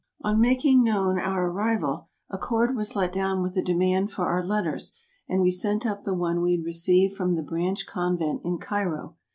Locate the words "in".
8.43-8.57